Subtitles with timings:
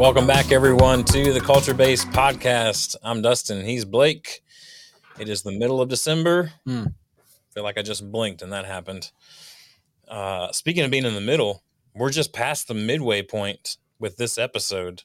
[0.00, 2.96] welcome back everyone to the Culture Base Podcast.
[3.02, 3.62] I'm Dustin.
[3.62, 4.42] He's Blake.
[5.18, 6.54] It is the middle of December.
[6.64, 6.84] Hmm.
[7.52, 9.10] feel like I just blinked and that happened.
[10.08, 11.62] Uh, speaking of being in the middle,
[11.94, 15.02] we're just past the midway point with this episode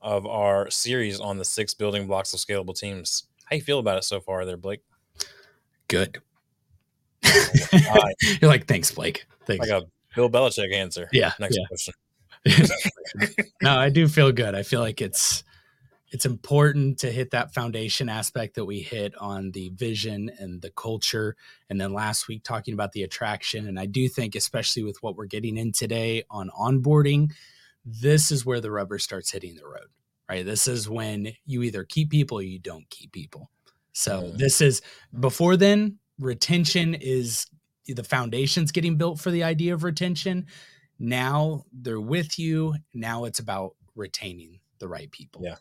[0.00, 3.28] of our series on the six building blocks of scalable teams.
[3.44, 4.80] How you feel about it so far, there, Blake?
[5.86, 6.18] Good.
[8.40, 9.24] You're like, thanks, Blake.
[9.46, 9.68] Thanks.
[9.68, 11.08] Like a Bill Belichick answer.
[11.12, 11.66] Yeah, Next yeah.
[11.68, 11.94] question.
[13.62, 14.54] no, I do feel good.
[14.54, 15.44] I feel like it's
[16.10, 20.70] it's important to hit that foundation aspect that we hit on the vision and the
[20.70, 21.36] culture
[21.70, 25.16] and then last week talking about the attraction and I do think especially with what
[25.16, 27.32] we're getting in today on onboarding
[27.84, 29.88] this is where the rubber starts hitting the road.
[30.28, 30.44] Right?
[30.44, 33.50] This is when you either keep people or you don't keep people.
[33.92, 34.38] So Mm.
[34.38, 34.82] this is
[35.18, 37.46] before then retention is
[37.86, 40.46] the foundation's getting built for the idea of retention
[40.98, 45.56] now they're with you now it's about retaining the right people Yeah.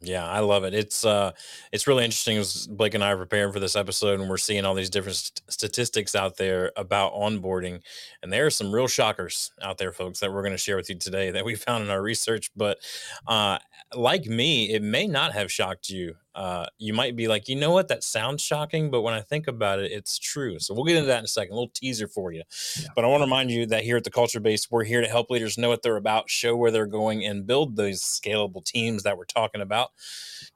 [0.00, 0.74] Yeah, I love it.
[0.74, 1.32] It's uh
[1.72, 4.66] it's really interesting as Blake and I are preparing for this episode and we're seeing
[4.66, 7.80] all these different st- statistics out there about onboarding
[8.22, 10.90] and there are some real shockers out there folks that we're going to share with
[10.90, 12.78] you today that we found in our research but
[13.26, 13.58] uh
[13.94, 16.16] like me, it may not have shocked you.
[16.34, 17.88] Uh you might be like, "You know what?
[17.88, 21.08] That sounds shocking, but when I think about it, it's true." So we'll get into
[21.08, 21.52] that in a second.
[21.52, 22.42] A little teaser for you.
[22.80, 22.88] Yeah.
[22.94, 25.08] But I want to remind you that here at the Culture Base, we're here to
[25.08, 29.02] help leaders know what they're about, show where they're going, and build those scalable teams
[29.04, 29.90] that we're talking about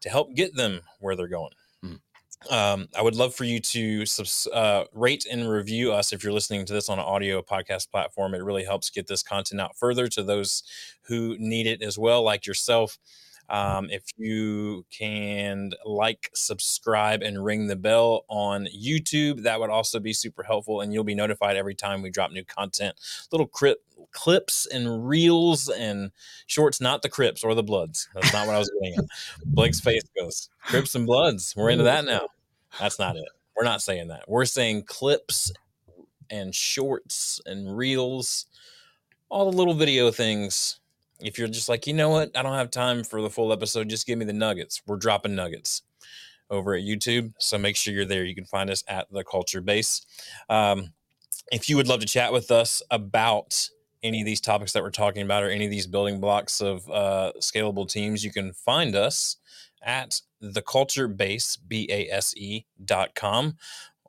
[0.00, 1.52] to help get them where they're going.
[1.84, 2.00] Mm.
[2.50, 6.32] Um, I would love for you to subs- uh, rate and review us if you're
[6.32, 8.34] listening to this on an audio podcast platform.
[8.34, 10.62] It really helps get this content out further to those
[11.02, 12.98] who need it as well, like yourself.
[13.48, 20.00] Um, if you can like, subscribe, and ring the bell on YouTube, that would also
[20.00, 22.96] be super helpful, and you'll be notified every time we drop new content.
[23.32, 23.50] Little
[24.12, 26.10] clips and reels and
[26.46, 28.08] shorts, not the Crips or the Bloods.
[28.14, 29.04] That's not what I was getting at.
[29.46, 31.54] Blake's face goes Crips and Bloods.
[31.56, 32.28] We're into that now.
[32.78, 33.28] That's not it.
[33.56, 34.24] We're not saying that.
[34.28, 35.50] We're saying clips
[36.30, 38.46] and shorts and reels,
[39.30, 40.80] all the little video things.
[41.20, 43.88] If you're just like, you know what, I don't have time for the full episode,
[43.88, 44.82] just give me the nuggets.
[44.86, 45.82] We're dropping nuggets
[46.50, 47.32] over at YouTube.
[47.38, 48.24] So make sure you're there.
[48.24, 50.06] You can find us at the Culture Base.
[50.48, 50.92] Um,
[51.50, 53.68] if you would love to chat with us about
[54.02, 56.88] any of these topics that we're talking about or any of these building blocks of
[56.88, 59.36] uh, scalable teams, you can find us
[59.82, 63.56] at the culture base, B A S E dot com.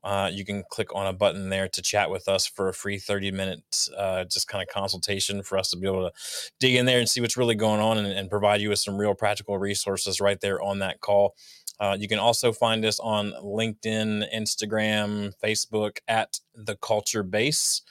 [0.04, 2.98] Uh, you can click on a button there to chat with us for a free
[2.98, 6.14] 30 minute uh, just kind of consultation for us to be able to
[6.60, 8.98] dig in there and see what's really going on and, and provide you with some
[8.98, 11.36] real practical resources right there on that call.
[11.80, 17.82] Uh, you can also find us on LinkedIn, Instagram, Facebook at the Culture Base,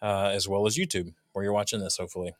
[0.00, 2.34] uh, as well as YouTube, where you're watching this, hopefully.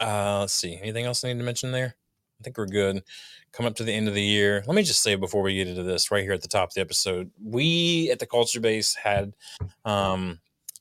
[0.00, 0.78] Uh, let's see.
[0.80, 1.94] Anything else I need to mention there?
[2.40, 3.02] I think we're good.
[3.52, 4.62] Come up to the end of the year.
[4.66, 6.74] Let me just say before we get into this, right here at the top of
[6.74, 9.32] the episode, we at the Culture Base had
[9.84, 10.40] um,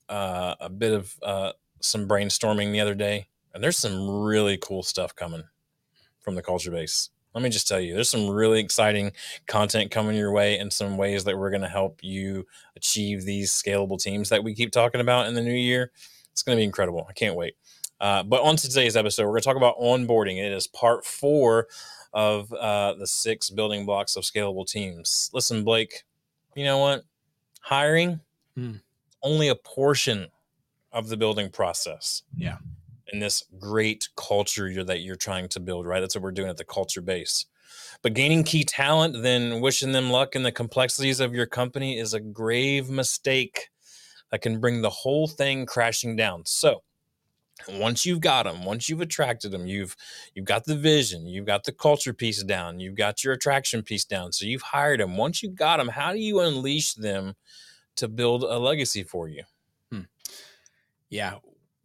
[0.09, 4.83] uh, a bit of uh, some brainstorming the other day, and there's some really cool
[4.83, 5.43] stuff coming
[6.19, 7.09] from the Culture Base.
[7.33, 9.11] Let me just tell you, there's some really exciting
[9.47, 13.51] content coming your way and some ways that we're going to help you achieve these
[13.51, 15.91] scalable teams that we keep talking about in the new year.
[16.31, 17.05] It's going to be incredible.
[17.09, 17.55] I can't wait.
[17.99, 20.37] Uh, but on today's episode, we're going to talk about onboarding.
[20.43, 21.67] It is part four
[22.13, 25.29] of uh, the six building blocks of scalable teams.
[25.33, 26.03] Listen, Blake,
[26.55, 27.03] you know what?
[27.61, 28.19] Hiring
[28.55, 28.73] Hmm.
[29.23, 30.27] only a portion
[30.91, 32.57] of the building process yeah
[33.11, 35.99] in this great culture you're, that you're trying to build, right?
[35.99, 37.45] That's what we're doing at the culture base.
[38.01, 42.13] But gaining key talent, then wishing them luck in the complexities of your company is
[42.13, 43.69] a grave mistake
[44.31, 46.43] that can bring the whole thing crashing down.
[46.45, 46.83] So,
[47.69, 49.95] once you've got them, once you've attracted them, you've
[50.35, 54.05] you've got the vision, you've got the culture piece down, you've got your attraction piece
[54.05, 54.31] down.
[54.33, 55.17] So you've hired them.
[55.17, 57.35] Once you got them, how do you unleash them
[57.97, 59.43] to build a legacy for you?
[61.09, 61.39] yeah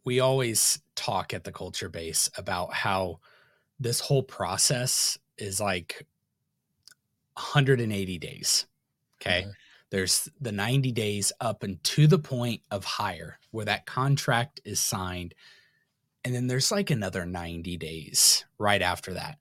[0.05, 3.19] we always talk at the culture base about how
[3.79, 6.07] this whole process is like
[7.35, 8.67] 180 days
[9.21, 9.55] okay Mhm.
[9.91, 14.79] there's the 90 days up and to the point of hire where that contract is
[14.79, 15.35] signed
[16.23, 19.37] and then there's like another 90 days right after that.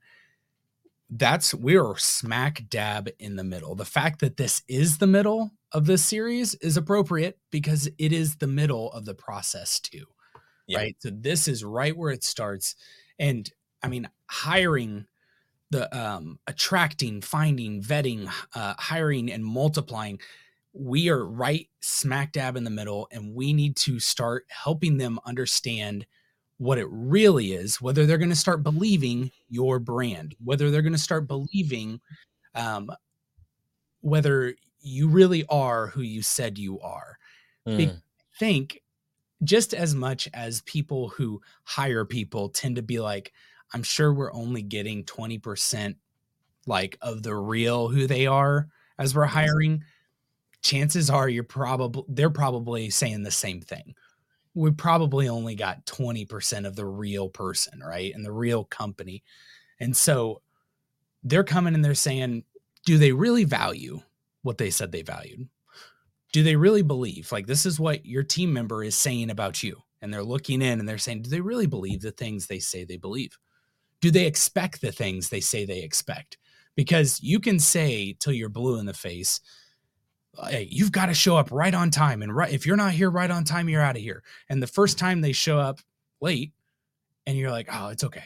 [1.11, 3.75] That's we're smack dab in the middle.
[3.75, 8.37] The fact that this is the middle of this series is appropriate because it is
[8.37, 10.05] the middle of the process too
[10.67, 10.79] Yeah.
[10.79, 10.97] right?
[11.01, 12.77] So this is right where it starts.
[13.19, 13.51] And
[13.83, 15.07] i mean hiring
[15.71, 20.21] the um attracting finding vetting uh hiring and multiplying
[20.73, 25.19] we are right smack dab in the middle and we need to start helping them
[25.27, 26.07] understand
[26.59, 30.93] what it really is, whether they're going to start believing your brand, whether they're going
[30.93, 32.01] to start believing
[32.55, 32.91] um,
[34.01, 37.19] whether you really are who you said you are.
[37.67, 37.89] Mm.
[37.89, 37.97] I
[38.39, 38.83] think
[39.45, 43.33] just as much as people who hire people tend to be like,
[43.73, 45.95] I'm sure we're only getting 20%
[46.67, 48.69] like of the real who they are
[48.99, 49.85] as we're hiring.
[50.63, 53.95] Chances are you're probably they're probably saying the same thing.
[54.59, 58.13] We probably only got 20% of the real person, right?
[58.13, 59.23] And the real company.
[59.79, 60.43] And so
[61.23, 62.43] they're coming and they're saying,
[62.85, 64.01] do they really value
[64.43, 65.49] what they said they valued?
[66.33, 67.31] Do they really believe?
[67.31, 69.81] Like, this is what your team member is saying about you.
[70.03, 72.85] And they're looking in and they're saying, do they really believe the things they say
[72.85, 73.39] they believe?
[74.01, 76.37] Do they expect the things they say they expect?
[76.75, 79.41] Because you can say till you're blue in the face,
[80.47, 82.23] hey, you've got to show up right on time.
[82.23, 84.23] And right, if you're not here right on time, you're out of here.
[84.49, 85.81] And the first time they show up
[86.21, 86.53] late,
[87.27, 88.25] and you're like, oh, it's okay.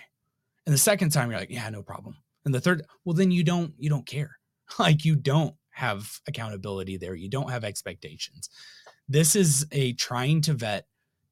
[0.64, 2.16] And the second time, you're like, yeah, no problem.
[2.44, 4.38] And the third, well, then you don't you don't care.
[4.78, 7.14] Like you don't have accountability there.
[7.14, 8.48] You don't have expectations.
[9.06, 10.86] This is a trying to vet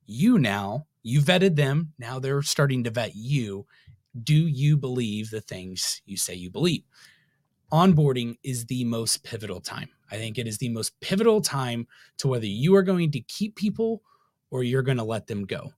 [0.04, 0.86] you now.
[1.02, 1.94] You vetted them.
[1.98, 3.64] Now they're starting to vet you.
[4.22, 6.82] Do you believe the things you say you believe?
[7.72, 9.88] Onboarding is the most pivotal time.
[10.10, 11.86] I think it is the most pivotal time
[12.18, 14.02] to whether you are going to keep people
[14.50, 15.72] or you're going to let them go.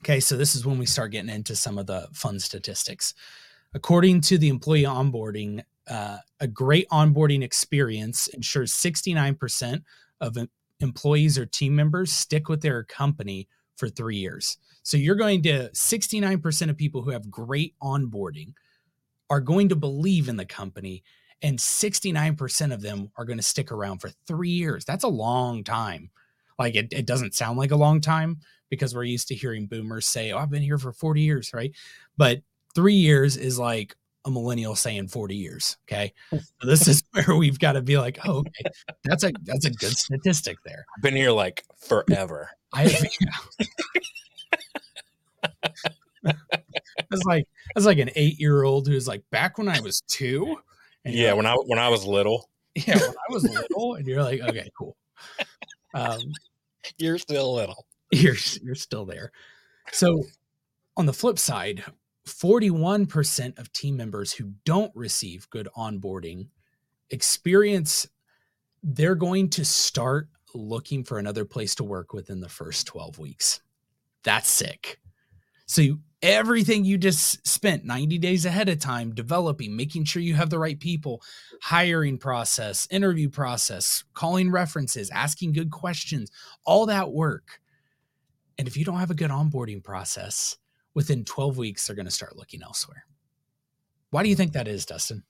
[0.00, 3.14] Okay, so this is when we start getting into some of the fun statistics.
[3.74, 9.82] According to the employee onboarding uh, a great onboarding experience ensures 69%
[10.20, 10.36] of
[10.80, 14.58] employees or team members stick with their company for three years.
[14.82, 18.54] So you're going to 69% of people who have great onboarding
[19.30, 21.02] are going to believe in the company,
[21.42, 24.84] and 69% of them are going to stick around for three years.
[24.84, 26.10] That's a long time.
[26.58, 28.38] Like it, it doesn't sound like a long time
[28.70, 31.72] because we're used to hearing boomers say, Oh, I've been here for 40 years, right?
[32.16, 32.40] But
[32.74, 33.94] three years is like
[34.26, 35.76] a millennial saying 40 years.
[35.88, 36.12] Okay.
[36.30, 38.70] So this is where we've got to be like, oh, okay,
[39.04, 40.84] that's a that's a good statistic there.
[40.96, 42.50] I've been here like forever.
[42.72, 42.84] I
[47.12, 50.56] It's like that's like an eight year old who's like back when I was two.
[51.04, 52.50] yeah, when I when I was little.
[52.86, 54.98] Yeah, when I was little, and you're like, okay, cool.
[55.94, 56.20] Um,
[56.98, 57.86] you're still little.
[58.12, 59.32] You're you're still there.
[59.92, 60.24] So
[60.96, 61.82] on the flip side,
[62.26, 66.48] 41% of team members who don't receive good onboarding
[67.10, 68.06] experience
[68.82, 73.60] they're going to start looking for another place to work within the first 12 weeks.
[74.22, 75.00] That's sick.
[75.66, 80.34] So you, everything you just spent 90 days ahead of time developing, making sure you
[80.34, 81.22] have the right people,
[81.62, 86.30] hiring process, interview process, calling references, asking good questions,
[86.64, 87.60] all that work.
[88.58, 90.56] And if you don't have a good onboarding process,
[90.96, 93.04] within 12 weeks, they're going to start looking elsewhere.
[94.10, 95.22] Why do you think that is, Dustin?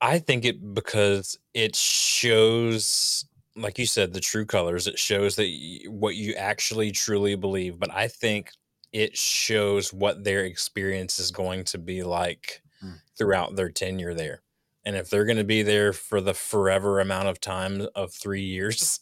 [0.00, 3.24] I think it because it shows,
[3.54, 4.88] like you said, the true colors.
[4.88, 5.48] It shows that
[5.86, 7.78] what you actually truly believe.
[7.78, 8.50] But I think
[8.92, 12.94] it shows what their experience is going to be like mm.
[13.16, 14.42] throughout their tenure there.
[14.84, 18.44] And if they're going to be there for the forever amount of time of three
[18.44, 19.00] years,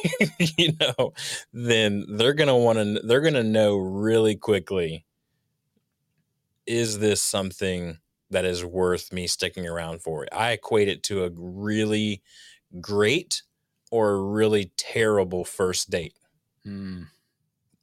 [0.56, 1.12] you know,
[1.52, 5.04] then they're going to want to, they're going to know really quickly
[6.66, 7.98] is this something
[8.30, 10.26] that is worth me sticking around for?
[10.32, 12.22] I equate it to a really
[12.80, 13.42] great
[13.90, 16.14] or a really terrible first date.
[16.66, 17.08] Mm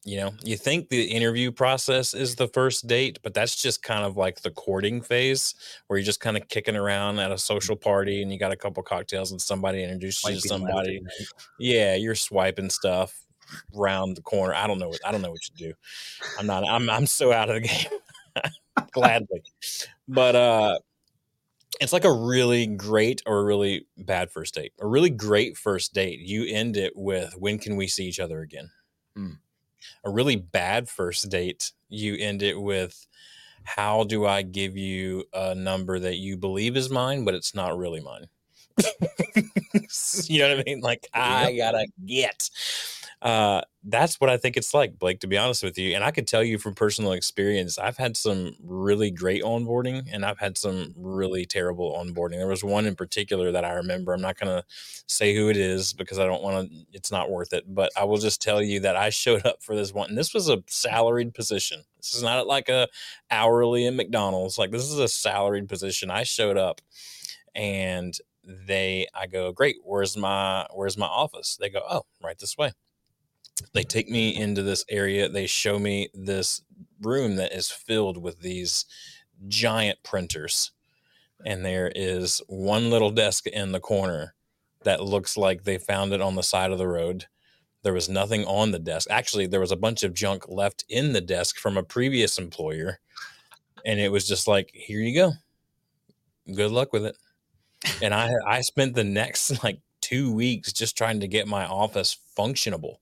[0.04, 4.04] you know you think the interview process is the first date but that's just kind
[4.04, 5.54] of like the courting phase
[5.88, 8.56] where you're just kind of kicking around at a social party and you got a
[8.56, 11.02] couple cocktails and somebody introduces you to somebody.
[11.60, 13.26] yeah you're swiping stuff
[13.78, 14.54] around the corner.
[14.54, 15.74] I don't know what i don't know what you do.
[16.40, 18.46] I'm not i'm, I'm so out of the game.
[18.92, 19.44] Gladly.
[20.08, 20.80] But uh
[21.80, 25.94] it's like a really great or a really bad first date a really great first
[25.94, 26.22] date.
[26.22, 28.72] You end it with when can we see each other again?
[29.16, 29.38] Mm
[30.04, 33.08] a really bad first date, you end it with,
[33.64, 37.78] how do I give you a number that you believe is mine, but it's not
[37.78, 38.28] really mine?
[40.26, 40.82] you know what I mean?
[40.82, 42.50] Like, I gotta get
[43.22, 45.94] uh, that's what I think it's like, Blake, to be honest with you.
[45.96, 50.26] And I could tell you from personal experience, I've had some really great onboarding and
[50.26, 52.38] I've had some really terrible onboarding.
[52.38, 54.14] There was one in particular that I remember.
[54.14, 54.66] I'm not going to
[55.08, 57.66] say who it is because I don't want to, it's not worth it.
[57.68, 60.10] But I will just tell you that I showed up for this one.
[60.10, 61.84] And this was a salaried position.
[61.98, 62.88] This is not like a
[63.30, 64.58] hourly in McDonald's.
[64.58, 66.10] Like, this is a salaried position.
[66.10, 66.82] I showed up
[67.54, 71.58] and they, I go, great, where's my, where's my office?
[71.60, 72.74] They go, oh, right this way
[73.74, 75.30] They take me into this area.
[75.30, 76.62] They show me this
[77.02, 78.86] room that is filled with these
[79.48, 80.72] giant printers.
[81.46, 84.36] And there is one little desk in the corner
[84.84, 87.26] that looks like they found it on the side of the road.
[87.84, 89.08] There was nothing on the desk.
[89.10, 93.00] Actually, there was a bunch of junk left in the desk from a previous employer.
[93.86, 95.34] And it was just like, here you go.
[96.54, 97.18] Good luck with it.
[98.02, 102.18] And I I spent the next like two weeks just trying to get my office
[102.38, 102.98] functionable.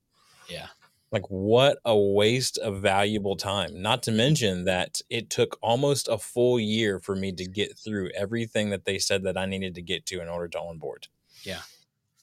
[0.50, 0.68] Yeah.
[1.12, 3.82] Like, what a waste of valuable time.
[3.82, 8.12] Not to mention that it took almost a full year for me to get through
[8.16, 11.08] everything that they said that I needed to get to in order to onboard.
[11.44, 11.62] Yeah.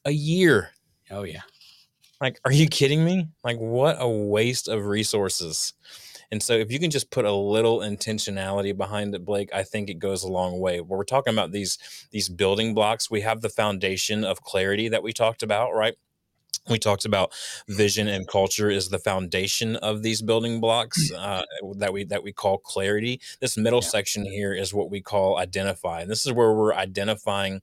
[0.04, 0.70] A year.
[1.10, 1.42] Oh, yeah.
[2.20, 3.26] Like, are you kidding me?
[3.42, 5.72] Like, what a waste of resources.
[6.30, 9.90] And so, if you can just put a little intentionality behind it, Blake, I think
[9.90, 10.80] it goes a long way.
[10.80, 11.78] We're talking about these
[12.10, 15.94] these building blocks, we have the foundation of clarity that we talked about, right?
[16.68, 17.32] We talked about
[17.68, 21.42] vision and culture is the foundation of these building blocks uh,
[21.76, 23.20] that we that we call clarity.
[23.40, 23.88] This middle yeah.
[23.88, 27.62] section here is what we call identify and this is where we're identifying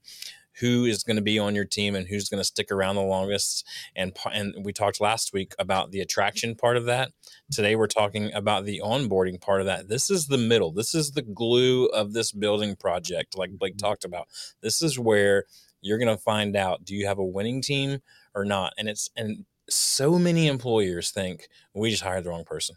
[0.60, 3.02] who is going to be on your team and who's going to stick around the
[3.02, 7.12] longest and and we talked last week about the attraction part of that.
[7.52, 9.88] Today we're talking about the onboarding part of that.
[9.88, 10.72] This is the middle.
[10.72, 13.88] This is the glue of this building project like blake mm-hmm.
[13.88, 14.28] talked about.
[14.62, 15.46] This is where
[15.82, 18.00] you're going to find out do you have a winning team
[18.36, 18.74] or not.
[18.78, 22.76] And it's and so many employers think we just hired the wrong person.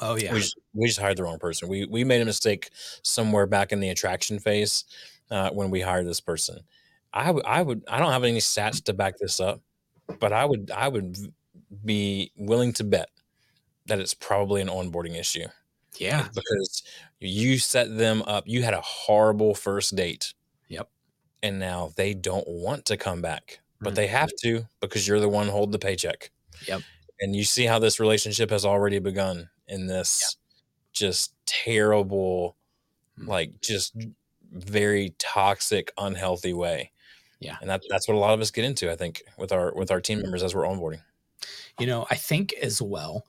[0.00, 1.68] Oh yeah, we just, we just hired the wrong person.
[1.68, 2.70] We we made a mistake
[3.02, 4.84] somewhere back in the attraction phase
[5.30, 6.60] uh, when we hired this person.
[7.12, 9.60] I would I would I don't have any stats to back this up,
[10.20, 11.16] but I would I would
[11.84, 13.08] be willing to bet
[13.86, 15.46] that it's probably an onboarding issue.
[15.98, 16.82] Yeah, because
[17.18, 18.44] you set them up.
[18.46, 20.34] You had a horrible first date.
[20.68, 20.88] Yep,
[21.42, 25.28] and now they don't want to come back but they have to because you're the
[25.28, 26.30] one holding the paycheck.
[26.66, 26.82] Yep.
[27.20, 30.52] And you see how this relationship has already begun in this yep.
[30.92, 32.56] just terrible,
[33.18, 33.28] mm.
[33.28, 33.94] like just
[34.52, 36.92] very toxic, unhealthy way.
[37.40, 37.56] Yeah.
[37.60, 39.90] And that, that's what a lot of us get into, I think, with our with
[39.90, 41.02] our team members as we're onboarding.
[41.78, 43.24] You know, I think as well,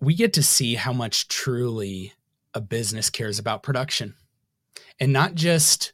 [0.00, 2.12] we get to see how much truly
[2.54, 4.14] a business cares about production.
[5.00, 5.92] And not just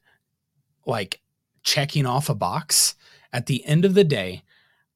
[0.86, 1.20] like
[1.62, 2.94] checking off a box,
[3.34, 4.44] at the end of the day,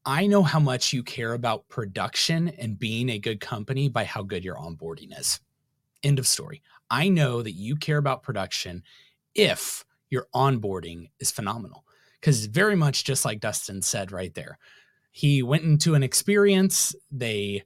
[0.06, 4.22] I know how much you care about production and being a good company by how
[4.22, 5.40] good your onboarding is.
[6.04, 6.62] End of story.
[6.88, 8.84] I know that you care about production
[9.34, 11.84] if your onboarding is phenomenal.
[12.20, 14.58] Because very much just like Dustin said right there,
[15.10, 16.94] he went into an experience.
[17.10, 17.64] They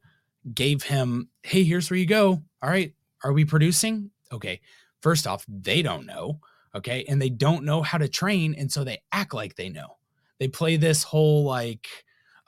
[0.55, 2.43] gave him, hey, here's where you go.
[2.63, 2.95] All right.
[3.23, 4.11] Are we producing?
[4.33, 4.61] Okay.
[5.03, 6.41] First off, they don't know.
[6.75, 7.05] Okay.
[7.09, 8.55] And they don't know how to train.
[8.59, 9.99] And so they act like they know
[10.43, 11.87] they play this whole like,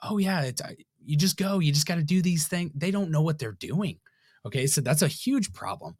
[0.03, 0.61] oh yeah, it's
[1.05, 2.71] you just go, you just got to do these things.
[2.75, 3.99] They don't know what they're doing.
[4.45, 5.95] Okay, so that's a huge problem.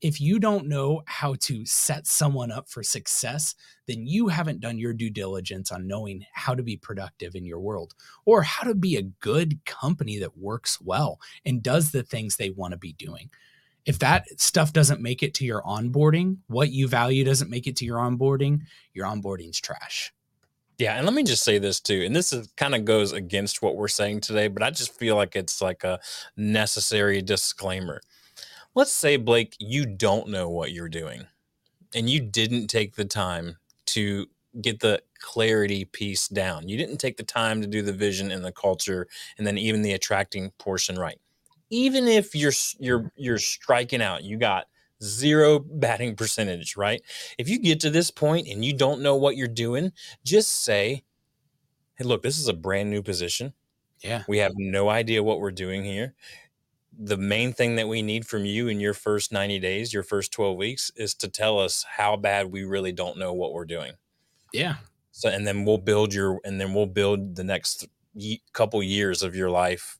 [0.00, 3.54] If you don't know how to set someone up for success,
[3.86, 7.60] then you haven't done your due diligence on knowing how to be productive in your
[7.60, 12.36] world or how to be a good company that works well and does the things
[12.36, 13.30] they want to be doing.
[13.84, 17.76] If that stuff doesn't make it to your onboarding, what you value doesn't make it
[17.76, 18.62] to your onboarding,
[18.94, 20.12] your onboarding's trash.
[20.78, 23.62] Yeah, and let me just say this too, and this is kind of goes against
[23.62, 26.00] what we're saying today, but I just feel like it's like a
[26.36, 28.00] necessary disclaimer.
[28.74, 31.26] Let's say Blake, you don't know what you're doing,
[31.94, 33.56] and you didn't take the time
[33.86, 34.26] to
[34.60, 36.68] get the clarity piece down.
[36.68, 39.06] You didn't take the time to do the vision and the culture,
[39.38, 41.18] and then even the attracting portion right.
[41.70, 44.66] Even if you're you're you're striking out, you got
[45.02, 47.02] zero batting percentage, right?
[47.38, 49.92] If you get to this point and you don't know what you're doing,
[50.24, 51.04] just say,
[51.96, 53.54] Hey, look, this is a brand new position.
[54.02, 54.24] Yeah.
[54.28, 56.14] We have no idea what we're doing here.
[56.98, 60.32] The main thing that we need from you in your first 90 days, your first
[60.32, 63.92] 12 weeks, is to tell us how bad we really don't know what we're doing.
[64.52, 64.76] Yeah.
[65.10, 67.86] So, and then we'll build your, and then we'll build the next
[68.52, 69.98] couple years of your life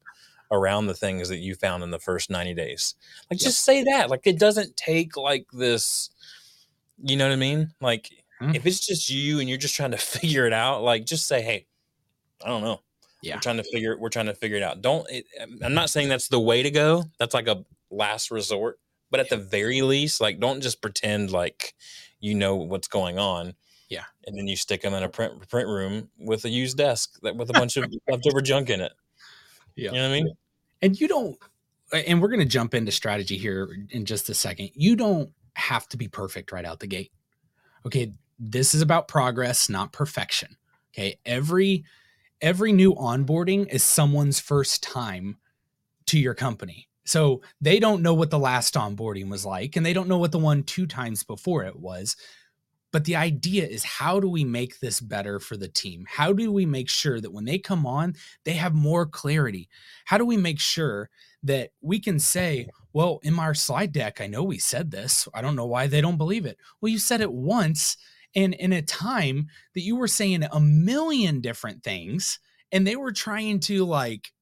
[0.50, 2.94] around the things that you found in the first 90 days.
[3.30, 3.46] Like, yep.
[3.46, 4.10] just say that.
[4.10, 6.10] Like, it doesn't take like this,
[7.02, 7.72] you know what I mean?
[7.80, 8.10] Like,
[8.40, 8.54] hmm.
[8.54, 11.42] if it's just you and you're just trying to figure it out, like, just say,
[11.42, 11.66] hey,
[12.44, 12.80] I don't know.
[13.22, 13.36] Yeah.
[13.36, 14.82] We're trying to figure, we're trying to figure it out.
[14.82, 15.26] Don't, it,
[15.62, 17.04] I'm not saying that's the way to go.
[17.18, 18.78] That's like a last resort.
[19.10, 21.74] But at the very least, like, don't just pretend like
[22.20, 23.54] you know what's going on.
[23.88, 24.04] Yeah.
[24.26, 27.36] And then you stick them in a print print room with a used desk that
[27.36, 28.92] with a bunch of leftover junk in it.
[29.76, 29.92] Yeah.
[29.92, 30.34] You know what I mean?
[30.82, 31.36] And you don't,
[31.92, 34.70] and we're going to jump into strategy here in just a second.
[34.74, 37.12] You don't have to be perfect right out the gate.
[37.86, 38.12] Okay.
[38.38, 40.56] This is about progress, not perfection.
[40.92, 41.18] Okay.
[41.24, 41.84] Every,
[42.40, 45.38] every new onboarding is someone's first time
[46.06, 46.88] to your company.
[47.04, 50.32] So they don't know what the last onboarding was like, and they don't know what
[50.32, 52.16] the one two times before it was.
[52.92, 56.06] But the idea is how do we make this better for the team?
[56.08, 58.14] How do we make sure that when they come on,
[58.44, 59.68] they have more clarity?
[60.04, 61.10] How do we make sure
[61.42, 65.28] that we can say, well, in our slide deck, I know we said this.
[65.34, 66.58] I don't know why they don't believe it.
[66.80, 67.96] Well, you said it once
[68.34, 72.38] and in a time that you were saying a million different things
[72.72, 74.32] and they were trying to like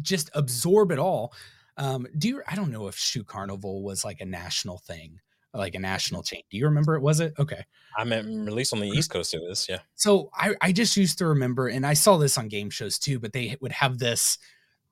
[0.00, 1.32] just absorb it all.
[1.76, 5.20] Um, do you, I don't know if Shoe Carnival was like a national thing,
[5.58, 6.42] like a national chain.
[6.50, 7.02] Do you remember it?
[7.02, 7.34] Was it?
[7.38, 7.64] Okay.
[7.96, 8.46] I meant mm.
[8.46, 9.80] at least on the East Coast it was, yeah.
[9.94, 13.18] So I, I just used to remember, and I saw this on game shows too,
[13.18, 14.38] but they would have this,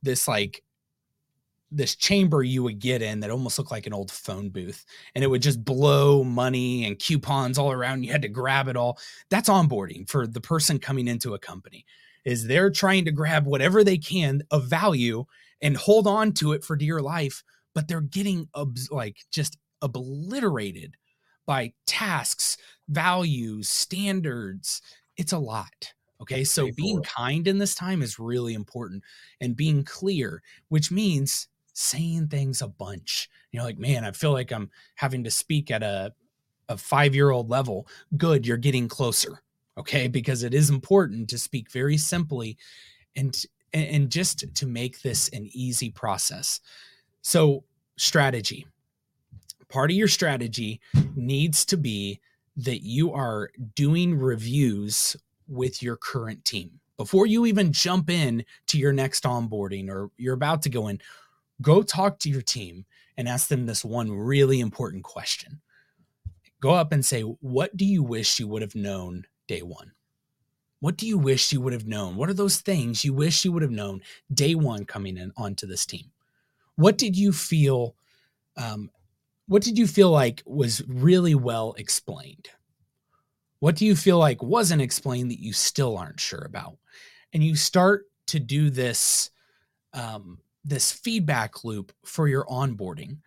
[0.02, 0.62] this like
[1.70, 5.24] this chamber you would get in that almost looked like an old phone booth and
[5.24, 8.98] it would just blow money and coupons all around you had to grab it all
[9.30, 11.84] that's onboarding for the person coming into a company
[12.24, 15.24] is they're trying to grab whatever they can of value
[15.60, 17.42] and hold on to it for dear life
[17.74, 18.48] but they're getting
[18.90, 20.96] like just obliterated
[21.46, 22.56] by tasks
[22.88, 24.82] values standards
[25.16, 29.02] it's a lot okay so being kind in this time is really important
[29.40, 33.28] and being clear which means saying things a bunch.
[33.52, 36.12] You're like, man, I feel like I'm having to speak at a,
[36.70, 37.86] a five year old level.
[38.16, 39.42] Good, you're getting closer.
[39.78, 40.08] Okay.
[40.08, 42.56] Because it is important to speak very simply
[43.14, 46.60] and and just to make this an easy process.
[47.20, 47.64] So,
[47.98, 48.66] strategy.
[49.68, 50.80] Part of your strategy
[51.14, 52.20] needs to be
[52.56, 55.16] that you are doing reviews
[55.48, 60.34] with your current team before you even jump in to your next onboarding or you're
[60.34, 60.98] about to go in
[61.62, 62.84] go talk to your team
[63.16, 65.60] and ask them this one really important question.
[66.60, 69.92] Go up and say, What do you wish you would have known day one?
[70.80, 72.16] What do you wish you would have known?
[72.16, 74.02] What are those things you wish you would have known
[74.32, 76.10] day one coming in onto this team?
[76.76, 77.94] What did you feel?
[78.56, 78.90] Um,
[79.46, 82.48] what did you feel like was really well explained?
[83.60, 86.76] What do you feel like wasn't explained that you still aren't sure about?
[87.32, 89.30] And you start to do this
[89.94, 93.18] um, this feedback loop for your onboarding.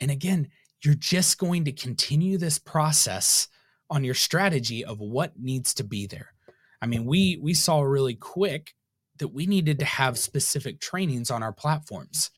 [0.00, 0.48] And again,
[0.82, 3.48] you're just going to continue this process
[3.90, 6.32] on your strategy of what needs to be there.
[6.80, 8.74] I mean, we we saw really quick
[9.18, 12.30] that we needed to have specific trainings on our platforms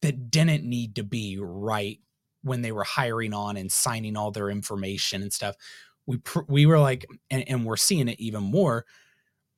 [0.00, 2.00] that didn't need to be right
[2.46, 5.56] when they were hiring on and signing all their information and stuff.
[6.06, 8.86] We pr- we were like, and, and we're seeing it even more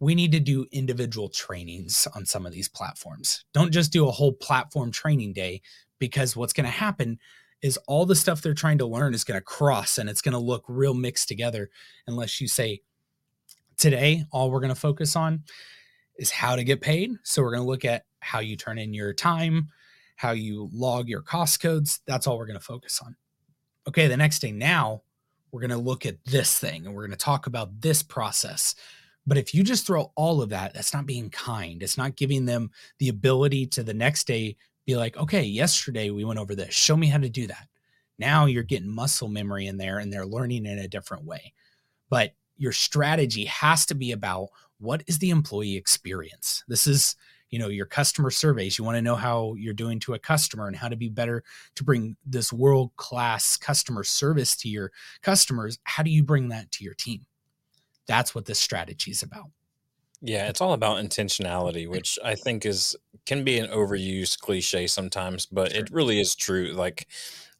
[0.00, 3.44] we need to do individual trainings on some of these platforms.
[3.52, 5.60] Don't just do a whole platform training day
[5.98, 7.18] because what's going to happen
[7.62, 10.32] is all the stuff they're trying to learn is going to cross and it's going
[10.32, 11.68] to look real mixed together
[12.06, 12.80] unless you say
[13.76, 15.42] today all we're going to focus on
[16.16, 17.10] is how to get paid.
[17.24, 19.68] So we're going to look at how you turn in your time,
[20.18, 22.00] how you log your cost codes.
[22.06, 23.16] That's all we're going to focus on.
[23.88, 25.02] Okay, the next day now
[25.50, 28.74] we're going to look at this thing and we're going to talk about this process
[29.28, 31.82] but if you just throw all of that, that's not being kind.
[31.82, 36.24] It's not giving them the ability to the next day be like, okay, yesterday we
[36.24, 36.72] went over this.
[36.72, 37.68] Show me how to do that.
[38.18, 41.52] Now you're getting muscle memory in there and they're learning in a different way.
[42.08, 46.64] But your strategy has to be about what is the employee experience?
[46.66, 47.14] This is,
[47.50, 48.78] you know, your customer surveys.
[48.78, 51.42] You want to know how you're doing to a customer and how to be better
[51.76, 55.78] to bring this world class customer service to your customers.
[55.84, 57.26] How do you bring that to your team?
[58.06, 59.46] That's what this strategy is about.
[60.20, 65.46] Yeah, it's all about intentionality, which I think is can be an overused cliche sometimes,
[65.46, 65.80] but sure.
[65.80, 66.72] it really is true.
[66.72, 67.06] Like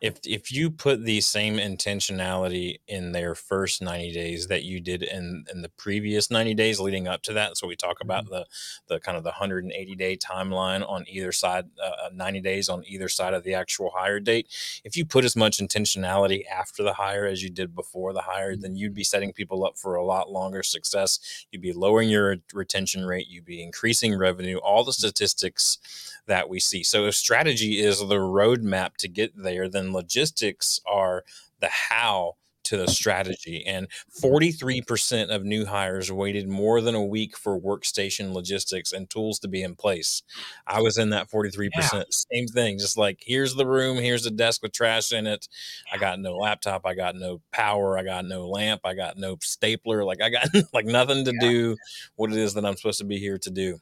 [0.01, 5.03] if if you put the same intentionality in their first 90 days that you did
[5.03, 8.35] in in the previous 90 days leading up to that so we talk about mm-hmm.
[8.35, 8.47] the
[8.89, 12.85] the kind of the 180 day timeline on either side uh, uh 90 days on
[12.87, 14.47] either side of the actual hire date
[14.85, 18.57] if you put as much intentionality after the hire as you did before the hire
[18.57, 21.47] then you'd be setting people up for a lot longer success.
[21.51, 23.27] You'd be lowering your retention rate.
[23.29, 25.79] You'd be increasing revenue all the statistics
[26.27, 26.83] that we see.
[26.83, 31.25] So if strategy is the roadmap to get there then logistics are
[31.61, 32.35] the how
[32.69, 32.93] to the mm-hmm.
[32.93, 33.65] strategy.
[33.67, 34.27] And mm-hmm.
[34.27, 39.49] 43% of new hires waited more than a week for workstation logistics and tools to
[39.49, 40.23] be in place.
[40.67, 41.71] I was in that 43%.
[41.75, 42.03] Yeah.
[42.11, 42.79] Same thing.
[42.79, 45.49] Just like, here's the room, here's the desk with trash in it.
[45.93, 49.39] I got no laptop, I got no power, I got no lamp, I got no
[49.41, 50.05] stapler.
[50.05, 51.49] Like, I got like nothing to yeah.
[51.49, 51.77] do
[52.17, 53.81] what it is that I'm supposed to be here to do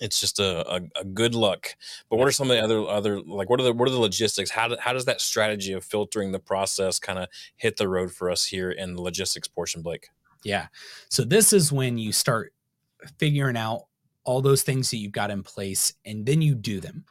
[0.00, 1.76] it's just a, a, a, good luck.
[2.08, 3.98] But what are some of the other other like what are the what are the
[3.98, 4.50] logistics?
[4.50, 8.10] How do, how does that strategy of filtering the process kind of hit the road
[8.12, 10.08] for us here in the logistics portion, Blake?
[10.42, 10.68] Yeah.
[11.08, 12.54] So this is when you start
[13.18, 13.84] figuring out
[14.24, 17.04] all those things that you've got in place and then you do them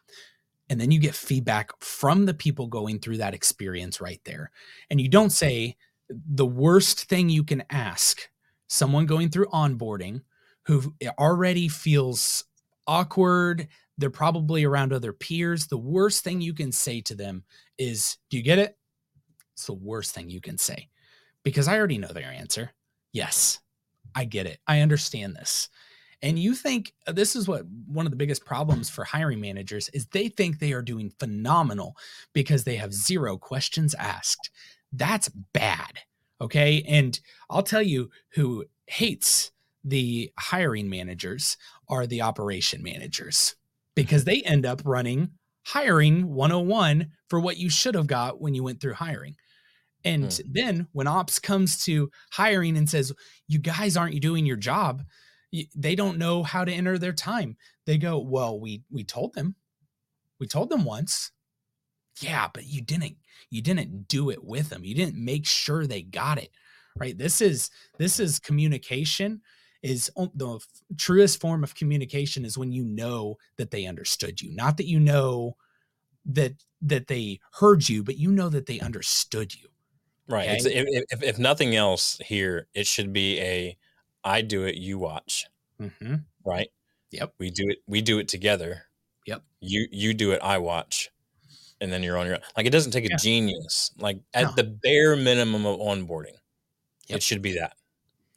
[0.70, 4.52] and then you get feedback from the people going through that experience right there
[4.90, 5.76] and you don't say
[6.10, 8.30] the worst thing you can ask
[8.68, 10.22] someone going through onboarding
[10.64, 12.46] who already feels
[12.90, 17.44] awkward they're probably around other peers the worst thing you can say to them
[17.78, 18.78] is do you get it
[19.54, 20.90] it's the worst thing you can say
[21.44, 22.72] because i already know their answer
[23.14, 23.60] yes
[24.16, 25.70] i get it i understand this
[26.22, 29.90] and you think uh, this is what one of the biggest problems for hiring managers
[29.90, 31.96] is they think they are doing phenomenal
[32.34, 34.50] because they have zero questions asked.
[34.92, 36.00] That's bad.
[36.42, 36.84] Okay.
[36.88, 39.52] And I'll tell you who hates
[39.84, 41.58] the hiring managers
[41.90, 43.56] are the operation managers
[43.96, 45.32] because they end up running
[45.66, 49.36] hiring 101 for what you should have got when you went through hiring.
[50.06, 50.52] And hmm.
[50.52, 53.12] then when ops comes to hiring and says,
[53.48, 55.04] You guys aren't you doing your job?
[55.76, 57.58] they don't know how to enter their time.
[57.86, 59.56] They go, "Well, we we told them.
[60.40, 61.32] We told them once."
[62.20, 63.18] Yeah, but you didn't
[63.50, 64.84] you didn't do it with them.
[64.84, 66.52] You didn't make sure they got it.
[66.96, 67.18] Right?
[67.18, 69.42] This is this is communication
[69.82, 70.60] is the
[70.98, 74.54] truest form of communication is when you know that they understood you.
[74.54, 75.56] Not that you know
[76.26, 79.68] that that they heard you, but you know that they understood you.
[80.28, 80.50] Right.
[80.50, 80.74] Okay?
[80.74, 83.78] If, if, if nothing else here, it should be a
[84.24, 85.48] I do it, you watch.
[85.82, 86.16] Mm-hmm.
[86.46, 86.70] Right?
[87.12, 87.34] Yep.
[87.40, 87.80] We do it.
[87.88, 88.84] We do it together.
[89.26, 89.44] Yep.
[89.62, 90.42] You you do it.
[90.44, 91.10] I watch,
[91.82, 92.42] and then you're on your own.
[92.56, 93.92] Like it doesn't take a genius.
[93.98, 94.52] Like at no.
[94.56, 96.38] the bare minimum of onboarding,
[97.08, 97.18] yep.
[97.18, 97.74] it should be that.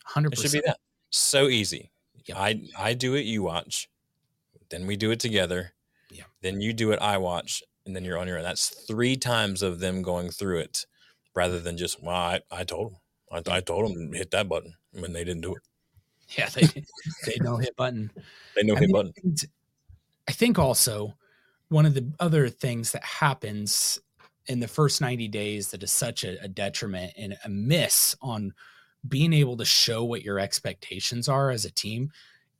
[0.05, 0.33] Hundred.
[0.33, 0.79] It should be that.
[1.13, 1.91] So easy.
[2.27, 2.37] Yep.
[2.37, 3.25] I I do it.
[3.27, 3.89] You watch.
[4.71, 5.73] Then we do it together.
[6.11, 6.25] Yeah.
[6.41, 6.99] Then you do it.
[7.01, 8.43] I watch, and then you're on your own.
[8.43, 10.87] That's three times of them going through it,
[11.35, 12.99] rather than just well, I, I told them.
[13.31, 15.63] I, I told them hit that button when they didn't do it.
[16.39, 16.63] Yeah, they
[17.27, 18.11] they know hit button.
[18.57, 19.35] They know I hit mean, button.
[20.27, 21.15] I think also
[21.69, 23.99] one of the other things that happens
[24.47, 28.55] in the first 90 days that is such a, a detriment and a miss on
[29.09, 32.11] being able to show what your expectations are as a team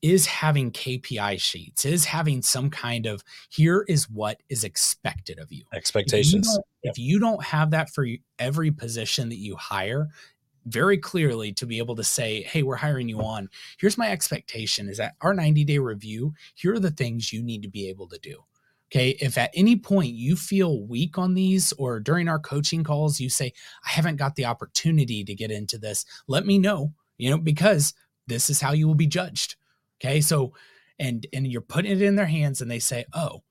[0.03, 5.53] is having KPI sheets, is having some kind of here is what is expected of
[5.53, 5.65] you.
[5.73, 6.49] Expectations.
[6.49, 6.91] If you yep.
[6.93, 8.07] if you don't have that for
[8.41, 10.09] every position that you hire,
[10.67, 13.49] very clearly to be able to say, hey, we're hiring you on.
[13.79, 17.63] Here's my expectation is that our 90 day review, here are the things you need
[17.63, 18.43] to be able to do.
[18.93, 19.11] Okay.
[19.21, 23.31] If at any point you feel weak on these or during our coaching calls, you
[23.31, 23.55] say,
[23.87, 27.95] I haven't got the opportunity to get into this, let me know, you know, because
[28.27, 29.57] this is how you will be judged.
[30.01, 30.21] Okay.
[30.21, 30.53] So,
[30.99, 33.43] and, and you're putting it in their hands and they say, oh,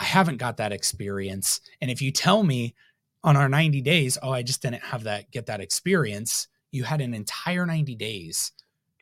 [0.00, 1.60] I haven't got that experience.
[1.80, 2.74] And if you tell me
[3.22, 7.00] on our 90 days, oh, I just didn't have that, get that experience, you had
[7.00, 8.52] an entire 90 days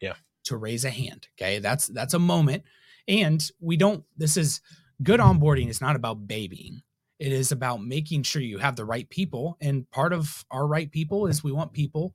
[0.01, 2.63] yeah to raise a hand okay that's that's a moment
[3.09, 4.61] and we don't this is
[5.03, 6.83] good onboarding is not about babying
[7.19, 10.91] it is about making sure you have the right people and part of our right
[10.91, 12.15] people is we want people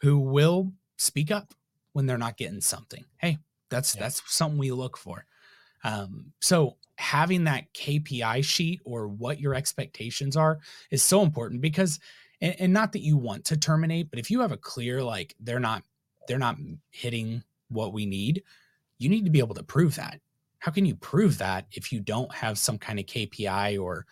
[0.00, 1.54] who will speak up
[1.92, 3.38] when they're not getting something hey
[3.70, 4.02] that's yeah.
[4.02, 5.24] that's something we look for
[5.84, 11.98] um, so having that kpi sheet or what your expectations are is so important because
[12.42, 15.34] and, and not that you want to terminate, but if you have a clear like
[15.40, 15.84] they're not
[16.28, 16.56] they're not
[16.90, 18.42] hitting what we need,
[18.98, 20.20] you need to be able to prove that.
[20.62, 24.06] How can you prove that if you don't have some kind of KPI or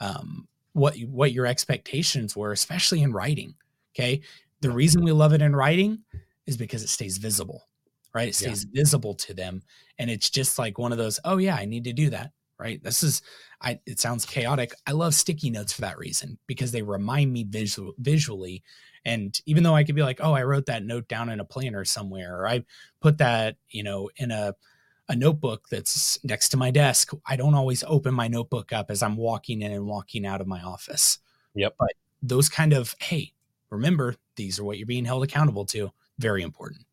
[0.00, 3.54] um, what what your expectations were, especially in writing?
[3.94, 4.20] Okay,
[4.62, 6.00] the reason we love it in writing
[6.44, 7.68] is because it stays visible,
[8.12, 8.30] right?
[8.30, 8.80] It stays yeah.
[8.82, 9.62] visible to them,
[9.96, 11.20] and it's just like one of those.
[11.24, 12.82] Oh yeah, I need to do that right?
[12.82, 13.22] This is
[13.60, 14.72] I it sounds chaotic.
[14.86, 18.62] I love sticky notes for that reason because they remind me visual, visually
[19.04, 21.44] and even though I could be like, "Oh, I wrote that note down in a
[21.44, 22.64] planner somewhere or I
[23.00, 24.54] put that, you know, in a
[25.12, 27.12] a notebook that's next to my desk.
[27.26, 30.46] I don't always open my notebook up as I'm walking in and walking out of
[30.46, 31.18] my office.
[31.54, 31.74] Yep.
[31.78, 33.34] But those kind of, hey,
[33.70, 35.92] remember, these are what you're being held accountable to.
[36.18, 36.86] Very important.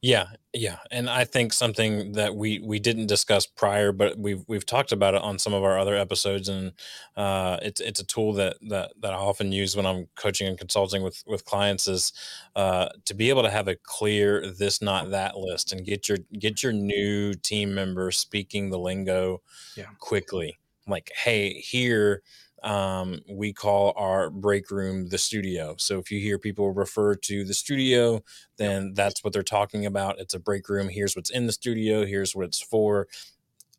[0.00, 4.66] Yeah, yeah, and I think something that we we didn't discuss prior, but we've we've
[4.66, 6.72] talked about it on some of our other episodes, and
[7.16, 10.58] uh, it's it's a tool that that that I often use when I'm coaching and
[10.58, 12.12] consulting with with clients is
[12.56, 16.18] uh, to be able to have a clear this not that list and get your
[16.38, 19.42] get your new team member speaking the lingo
[19.76, 19.86] yeah.
[19.98, 20.58] quickly.
[20.86, 22.22] Like, hey, here
[22.62, 25.76] um, we call our break room the studio.
[25.78, 28.22] So if you hear people refer to the studio,
[28.58, 30.18] then that's what they're talking about.
[30.18, 30.88] It's a break room.
[30.88, 32.06] Here's what's in the studio.
[32.06, 33.06] Here's what it's for.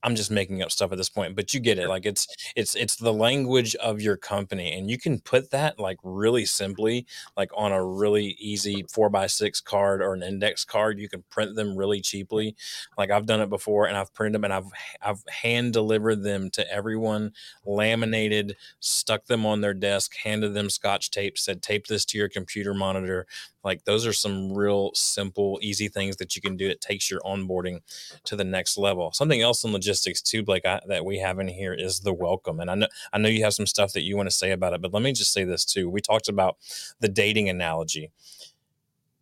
[0.04, 1.90] I'm just making up stuff at this point, but you get it.
[1.90, 5.98] Like it's it's it's the language of your company, and you can put that like
[6.04, 11.00] really simply, like on a really easy four by six card or an index card.
[11.00, 12.56] You can print them really cheaply.
[12.98, 16.50] Like I've done it before, and I've printed them, and I've I've hand delivered them
[16.52, 17.34] to everyone,
[17.66, 22.30] laminated, stuck them on their desk, handed them scotch tape, said tape this to your
[22.30, 23.28] computer monitor.
[23.64, 26.70] Like those are some real simple, easy things that you can do.
[26.70, 27.82] It takes your onboarding
[28.24, 29.12] to the next level.
[29.12, 29.89] Something else in logistics
[30.24, 32.60] too, Blake, I, that we have in here is the welcome.
[32.60, 34.74] And I know I know you have some stuff that you want to say about
[34.74, 35.90] it, but let me just say this too.
[35.90, 36.58] We talked about
[37.00, 38.12] the dating analogy.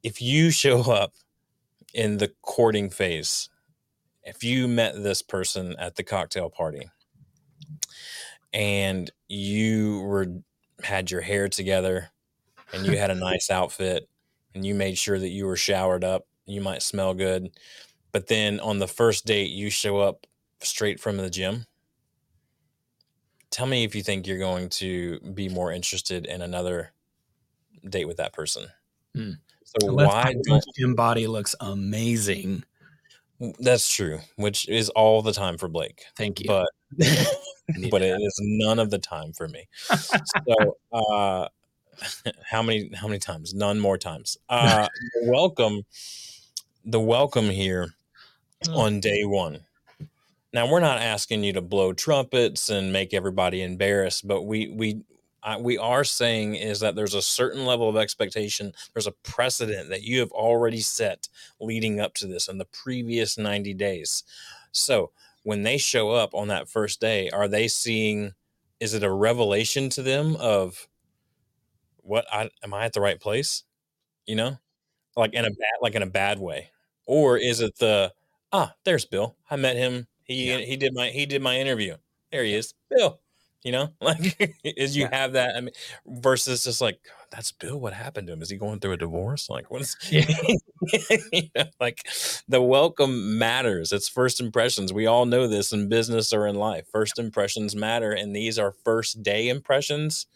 [0.03, 1.13] If you show up
[1.93, 3.49] in the courting phase,
[4.23, 6.89] if you met this person at the cocktail party
[8.53, 10.27] and you were
[10.83, 12.09] had your hair together
[12.73, 14.07] and you had a nice outfit
[14.53, 17.49] and you made sure that you were showered up, you might smell good.
[18.11, 20.26] But then on the first date, you show up
[20.61, 21.65] straight from the gym.
[23.49, 26.91] Tell me if you think you're going to be more interested in another
[27.87, 28.67] date with that person.
[29.15, 29.31] Hmm.
[29.63, 32.63] So Unless why don't gym body looks amazing?
[33.59, 36.03] That's true, which is all the time for Blake.
[36.15, 36.47] Thank you.
[36.47, 36.69] But
[37.91, 39.67] but it is none of the time for me.
[39.89, 41.47] so uh
[42.49, 43.53] how many how many times?
[43.53, 44.37] None more times.
[44.49, 44.87] Uh,
[45.23, 45.83] welcome,
[46.85, 47.93] the welcome here
[48.69, 48.81] oh.
[48.81, 49.61] on day one.
[50.57, 55.03] Now we're not asking you to blow trumpets and make everybody embarrassed, but we we
[55.43, 58.71] uh, we are saying is that there's a certain level of expectation.
[58.91, 61.27] There's a precedent that you have already set
[61.61, 64.23] leading up to this in the previous 90 days.
[64.71, 65.11] So
[65.43, 68.31] when they show up on that first day, are they seeing?
[68.79, 70.87] Is it a revelation to them of
[71.97, 73.61] what I am I at the right place?
[74.25, 74.57] You know,
[75.15, 76.71] like in a bad like in a bad way,
[77.05, 78.11] or is it the
[78.51, 80.57] ah there's Bill I met him he yeah.
[80.59, 81.95] he did my he did my interview
[82.31, 83.19] there he is Bill
[83.63, 85.15] you know like is you yeah.
[85.15, 85.73] have that I mean
[86.05, 86.99] versus just like
[87.31, 89.95] that's Bill what happened to him is he going through a divorce like what is
[90.11, 92.07] you know, like
[92.47, 96.85] the welcome matters it's first impressions we all know this in business or in life
[96.91, 100.27] first impressions matter and these are first day impressions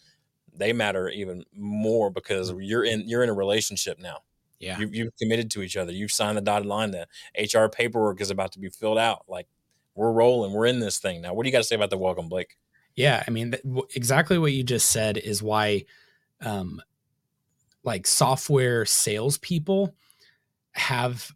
[0.53, 2.59] they matter even more because mm.
[2.61, 4.19] you're in you're in a relationship now.
[4.59, 5.91] Yeah, you, you've committed to each other.
[5.91, 6.91] You've signed the dotted line.
[6.91, 9.23] The HR paperwork is about to be filled out.
[9.27, 9.47] Like
[9.95, 10.53] we're rolling.
[10.53, 11.33] We're in this thing now.
[11.33, 12.57] What do you got to say about the welcome, Blake?
[12.95, 13.55] Yeah, I mean,
[13.95, 15.85] exactly what you just said is why,
[16.41, 16.81] um,
[17.83, 19.95] like software salespeople
[20.73, 21.31] have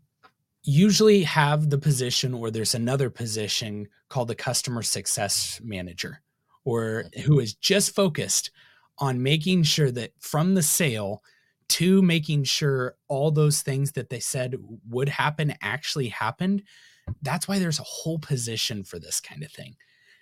[0.63, 6.21] usually have the position, or there's another position called the customer success manager,
[6.65, 7.21] or mm-hmm.
[7.21, 8.51] who is just focused
[8.97, 11.21] on making sure that from the sale
[11.67, 14.55] to making sure all those things that they said
[14.89, 16.63] would happen actually happened
[17.21, 19.75] that's why there's a whole position for this kind of thing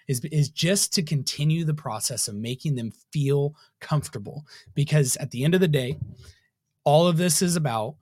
[0.07, 5.43] is, is just to continue the process of making them feel comfortable because at the
[5.43, 5.97] end of the day
[6.83, 7.95] all of this is about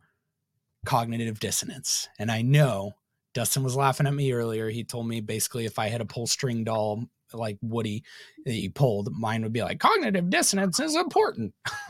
[0.85, 2.91] cognitive dissonance and i know
[3.33, 6.25] dustin was laughing at me earlier he told me basically if i had a pull
[6.25, 8.03] string doll like Woody
[8.45, 11.53] that you pulled, mine would be like cognitive dissonance is important.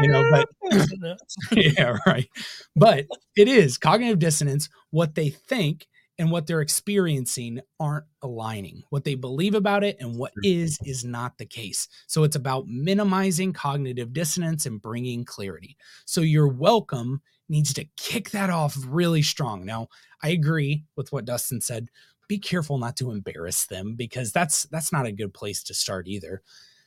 [0.00, 0.48] you know, but
[1.52, 2.28] yeah, right.
[2.74, 4.68] But it is cognitive dissonance.
[4.90, 5.86] What they think
[6.18, 8.82] and what they're experiencing aren't aligning.
[8.90, 11.88] What they believe about it and what is is not the case.
[12.06, 15.76] So it's about minimizing cognitive dissonance and bringing clarity.
[16.04, 19.64] So your welcome needs to kick that off really strong.
[19.64, 19.88] Now,
[20.22, 21.88] I agree with what Dustin said
[22.28, 26.08] be careful not to embarrass them because that's that's not a good place to start
[26.08, 26.42] either.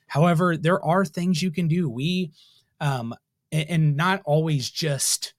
[0.08, 1.90] However, there are things you can do.
[1.90, 2.32] We
[2.82, 3.14] um
[3.52, 5.34] and, and not always just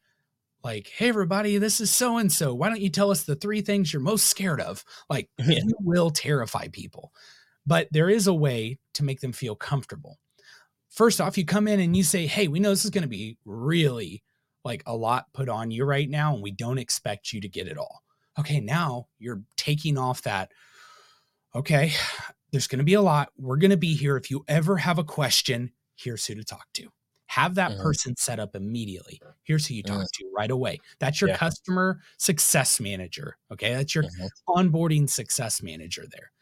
[0.63, 2.55] like, hey everybody, this is so and so.
[2.55, 4.85] Why don't you tell us the three things you're most scared of?
[5.09, 5.61] Like yeah.
[5.65, 7.13] you will terrify people.
[7.67, 10.19] But there is a way to make them feel comfortable.
[10.89, 13.09] First off, you come in and you say, "Hey, we know this is going to
[13.09, 14.23] be really
[14.65, 17.69] like a lot put on you right now and we don't expect you to get
[17.69, 18.03] it all."
[18.41, 20.53] okay, now you're taking off that,
[21.55, 21.93] okay,
[22.51, 23.29] there's going to be a lot.
[23.37, 24.17] We're going to be here.
[24.17, 26.89] If you ever have a question, here's who to talk to.
[27.31, 27.83] Have that mm-hmm.
[27.83, 29.23] person set up immediately.
[29.45, 30.25] Here's who you talk mm-hmm.
[30.25, 30.81] to right away.
[30.99, 31.37] That's your yeah.
[31.37, 33.37] customer success manager.
[33.53, 33.73] Okay.
[33.73, 34.27] That's your mm-hmm.
[34.49, 36.33] onboarding success manager there.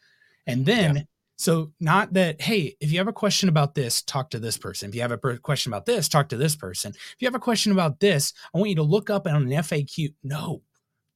[0.47, 1.01] And then, yeah.
[1.35, 4.89] so not that, hey, if you have a question about this, talk to this person.
[4.89, 6.91] If you have a question about this, talk to this person.
[6.95, 9.49] If you have a question about this, I want you to look up on an
[9.49, 10.15] FAQ.
[10.23, 10.63] No,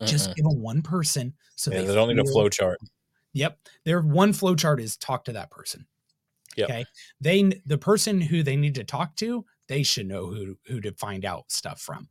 [0.06, 1.34] just give them one person.
[1.56, 2.78] So yeah, they, they don't need a flow chart.
[3.34, 3.58] Yep.
[3.86, 5.88] Their one flow chart is talk to that person.
[6.58, 6.70] Yep.
[6.70, 6.86] Okay.
[7.20, 10.91] They the person who they need to talk to, they should know who who to
[10.93, 12.08] find out stuff from,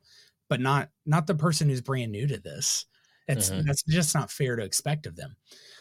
[0.48, 2.86] but not not the person who's brand new to this.
[3.28, 3.66] It's mm-hmm.
[3.66, 5.36] that's just not fair to expect of them.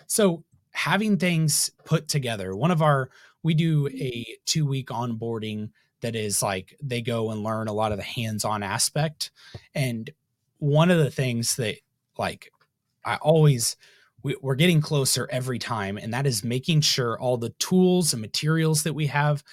[0.08, 2.56] So having things put together.
[2.56, 3.10] One of our
[3.44, 5.70] we do a two week onboarding
[6.02, 9.32] that is like they go and learn a lot of the hands-on aspect
[9.74, 10.10] and
[10.58, 11.76] one of the things that
[12.18, 12.52] like
[13.06, 13.78] i always
[14.24, 18.22] we, are getting closer every time and that is making sure all the tools and
[18.22, 19.44] materials that we have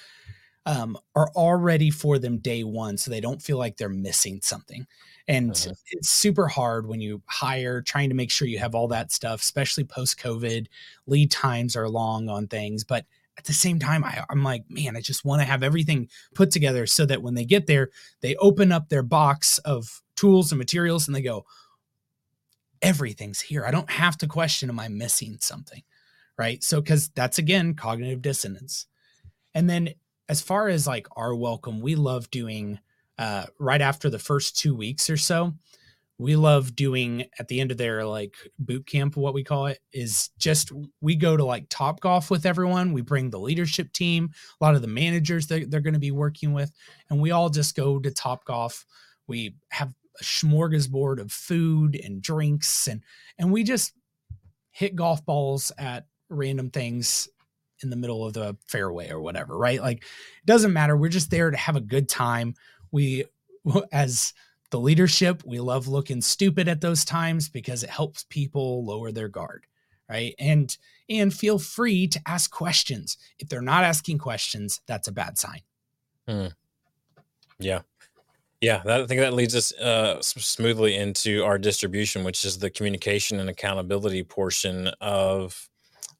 [0.69, 4.39] um, are all ready for them day one so they don't feel like they're missing
[4.43, 4.85] something
[5.27, 5.73] and uh-huh.
[5.91, 9.41] it's super hard when you hire trying to make sure you have all that stuff
[9.41, 10.67] especially post covid
[11.07, 13.05] lead times are long on things but
[13.39, 16.51] at the same time, I, I'm like, man, I just want to have everything put
[16.51, 20.59] together so that when they get there, they open up their box of tools and
[20.59, 21.45] materials and they go,
[22.81, 23.65] everything's here.
[23.65, 25.83] I don't have to question, am I missing something?
[26.37, 26.61] Right.
[26.65, 28.87] So, because that's again cognitive dissonance.
[29.55, 29.93] And then
[30.29, 32.79] as far as like our welcome, we love doing
[33.17, 35.53] uh, right after the first two weeks or so,
[36.19, 39.79] we love doing at the end of their like boot camp what we call it
[39.93, 44.63] is just we go to like Topgolf with everyone we bring the leadership team a
[44.63, 46.71] lot of the managers that they're going to be working with
[47.09, 48.83] and we all just go to Topgolf.
[49.27, 53.01] We have a smorgasbord of food and drinks and
[53.37, 53.93] and we just
[54.71, 57.29] hit golf balls at random things
[57.83, 61.31] in the middle of the fairway or whatever right like it doesn't matter we're just
[61.31, 62.53] there to have a good time
[62.91, 63.25] we
[63.91, 64.33] as
[64.71, 69.27] the leadership, we love looking stupid at those times because it helps people lower their
[69.27, 69.65] guard,
[70.09, 70.35] right?
[70.39, 70.75] And
[71.09, 73.17] and feel free to ask questions.
[73.39, 75.61] If they're not asking questions, that's a bad sign.
[76.27, 76.47] Hmm.
[77.57, 77.81] Yeah.
[78.61, 82.69] Yeah, that, I think that leads us uh, smoothly into our distribution, which is the
[82.69, 85.68] communication and accountability portion of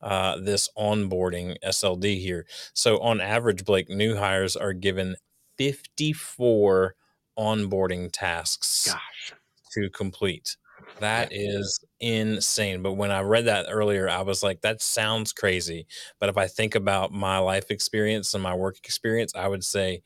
[0.02, 2.46] uh, this onboarding SLD here.
[2.74, 5.16] So, on average, Blake, new hires are given
[5.58, 6.96] 54
[7.38, 9.34] onboarding tasks Gosh.
[9.74, 10.56] to complete.
[11.00, 12.82] That is insane.
[12.82, 15.88] But when I read that earlier, I was like, that sounds crazy.
[16.20, 20.02] But if I think about my life experience and my work experience, I would say,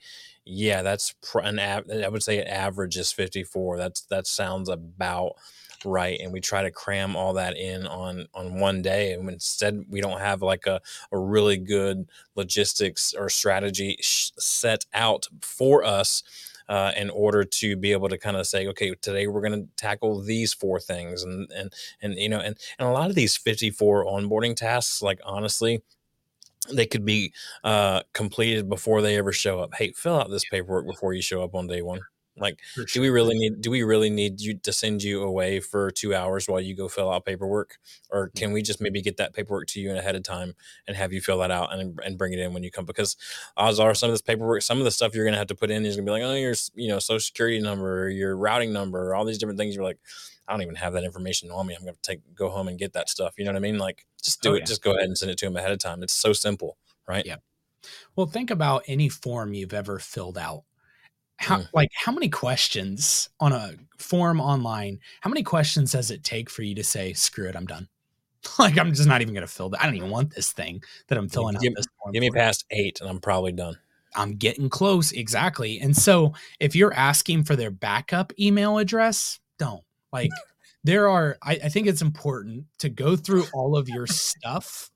[0.46, 3.78] yeah, that's pr- an av- I would say an average is 54.
[3.78, 5.34] That's that sounds about
[5.86, 9.86] right and we try to cram all that in on on one day and instead
[9.90, 15.84] we don't have like a, a really good logistics or strategy sh- set out for
[15.84, 16.24] us
[16.70, 19.68] uh, in order to be able to kind of say, okay, today we're going to
[19.76, 23.36] tackle these four things, and and and you know, and and a lot of these
[23.36, 25.84] fifty four onboarding tasks, like honestly,
[26.72, 29.76] they could be uh, completed before they ever show up.
[29.76, 32.02] Hey, fill out this paperwork before you show up on day one.
[32.36, 32.86] Like, sure.
[32.86, 33.62] do we really need?
[33.62, 36.88] Do we really need you to send you away for two hours while you go
[36.88, 37.78] fill out paperwork,
[38.10, 38.36] or mm.
[38.36, 40.56] can we just maybe get that paperwork to you ahead of time
[40.88, 42.86] and have you fill that out and and bring it in when you come?
[42.86, 43.18] Because
[43.56, 45.70] odds are some of this paperwork, some of the stuff you're gonna have to put
[45.70, 49.14] in is gonna be like, oh, your you know social security number, your routing number,
[49.14, 49.76] all these different things.
[49.76, 50.00] You're like,
[50.48, 51.76] I don't even have that information on me.
[51.76, 53.36] I'm gonna take go home and get that stuff.
[53.38, 53.78] You know what I mean?
[53.78, 54.60] Like, just do oh, it.
[54.60, 54.66] Yeah.
[54.66, 56.02] Just go ahead and send it to them ahead of time.
[56.02, 57.26] It's so simple, right?
[57.28, 57.38] Yeah.
[58.16, 60.64] Well, think about any form you've ever filled out
[61.44, 61.68] how mm.
[61.74, 66.64] like how many questions on a form online how many questions does it take for
[66.64, 67.88] you to say screw it i'm done.
[68.60, 70.84] Like i'm just not even going to fill that i don't even want this thing
[71.08, 73.78] that i'm filling give, out give me past eight and i'm probably done.
[74.16, 79.84] I'm getting close exactly and so if you're asking for their backup email address don't.
[80.12, 80.30] Like
[80.84, 84.92] there are I, I think it's important to go through all of your stuff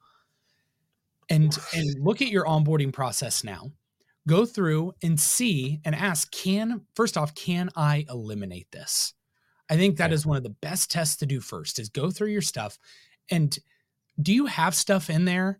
[1.29, 3.71] and and look at your onboarding process now
[4.27, 9.13] go through and see and ask can first off can i eliminate this?
[9.69, 12.29] I think that is one of the best tests to do first is go through
[12.29, 12.77] your stuff.
[13.29, 13.57] And
[14.21, 15.59] do you have stuff in there?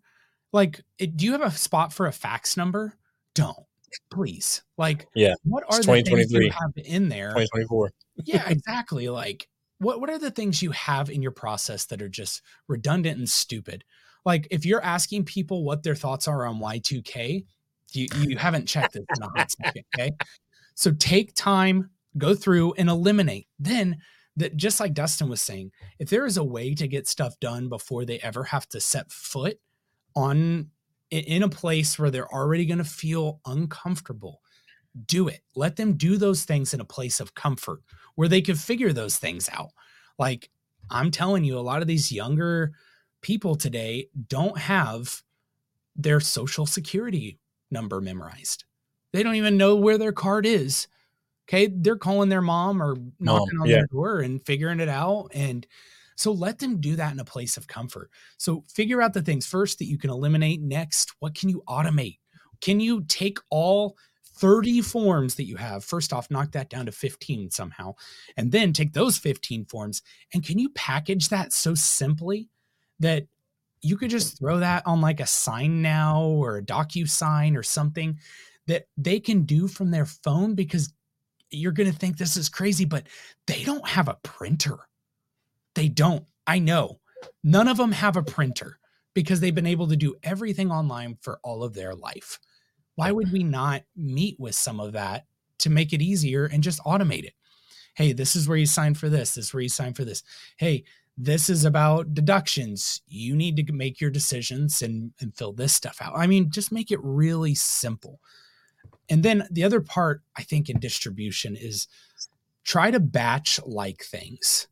[0.52, 2.94] Like eh, do you have a spot for a fax number?
[3.34, 3.66] Don't
[4.10, 4.62] please.
[4.76, 5.34] Like yeah.
[5.44, 7.30] what are the things you have in there?
[7.30, 7.90] 2024
[8.24, 12.08] yeah exactly like what what are the things you have in your process that are
[12.08, 13.84] just redundant and stupid?
[14.24, 17.44] Like if you're asking people what their thoughts are on y2k
[17.94, 20.12] you you haven't checked this in a hot second, okay?
[20.74, 23.48] So take time, go through and eliminate.
[23.58, 23.98] Then
[24.36, 27.68] that just like Dustin was saying, if there is a way to get stuff done
[27.68, 29.58] before they ever have to set foot
[30.14, 30.70] on
[31.10, 34.40] in a place where they're already going to feel uncomfortable,
[35.06, 35.40] do it.
[35.56, 37.80] Let them do those things in a place of comfort
[38.14, 39.70] where they can figure those things out.
[40.18, 40.50] Like
[40.90, 42.72] I'm telling you, a lot of these younger
[43.20, 45.22] people today don't have
[45.96, 47.38] their social security
[47.70, 48.64] number memorized.
[49.12, 50.88] They don't even know where their card is.
[51.48, 51.68] Okay.
[51.74, 53.76] They're calling their mom or knocking mom, on yeah.
[53.76, 55.30] their door and figuring it out.
[55.32, 55.66] And
[56.16, 58.10] so let them do that in a place of comfort.
[58.36, 60.60] So figure out the things first that you can eliminate.
[60.60, 62.18] Next, what can you automate?
[62.60, 63.96] Can you take all
[64.36, 65.84] 30 forms that you have?
[65.84, 67.94] First off, knock that down to 15 somehow.
[68.36, 70.02] And then take those 15 forms
[70.34, 72.50] and can you package that so simply
[73.00, 73.26] that
[73.82, 78.18] you could just throw that on like a SignNow or a DocuSign or something
[78.66, 80.92] that they can do from their phone because
[81.50, 83.06] you're going to think this is crazy but
[83.46, 84.78] they don't have a printer.
[85.74, 86.24] They don't.
[86.46, 87.00] I know.
[87.42, 88.78] None of them have a printer
[89.14, 92.38] because they've been able to do everything online for all of their life.
[92.94, 95.26] Why would we not meet with some of that
[95.60, 97.34] to make it easier and just automate it?
[97.94, 99.34] Hey this is where you sign for this.
[99.34, 100.22] This is where you sign for this.
[100.56, 100.84] Hey
[101.20, 103.02] this is about deductions.
[103.08, 106.12] You need to make your decisions and, and fill this stuff out.
[106.16, 108.20] I mean, just make it really simple.
[109.10, 111.88] And then the other part, I think, in distribution is
[112.62, 114.68] try to batch like things.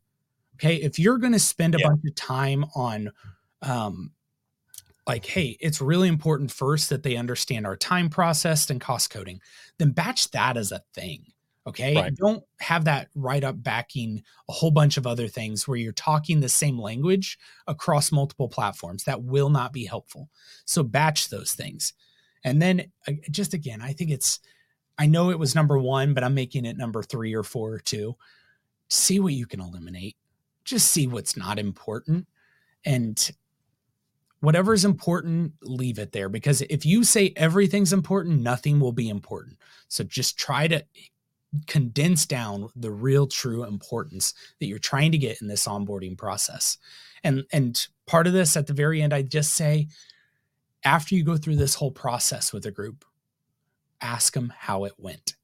[0.55, 0.77] Okay.
[0.77, 1.89] If you're going to spend a yeah.
[1.89, 3.11] bunch of time on,
[3.61, 4.11] um,
[5.05, 9.41] like, hey, it's really important first that they understand our time processed and cost coding,
[9.79, 11.25] then batch that as a thing.
[11.67, 11.95] Okay.
[11.95, 12.15] Right.
[12.15, 16.39] Don't have that write up backing a whole bunch of other things where you're talking
[16.39, 17.37] the same language
[17.67, 19.03] across multiple platforms.
[19.03, 20.29] That will not be helpful.
[20.63, 21.93] So batch those things.
[22.45, 24.39] And then uh, just again, I think it's,
[24.97, 27.79] I know it was number one, but I'm making it number three or four or
[27.79, 28.15] two.
[28.87, 30.15] See what you can eliminate.
[30.63, 32.27] Just see what's not important.
[32.85, 33.29] And
[34.39, 36.29] whatever is important, leave it there.
[36.29, 39.57] Because if you say everything's important, nothing will be important.
[39.89, 40.85] So just try to
[41.65, 46.77] condense down the real true importance that you're trying to get in this onboarding process.
[47.23, 49.87] And and part of this at the very end I just say
[50.83, 53.05] after you go through this whole process with a group
[54.01, 55.35] ask them how it went.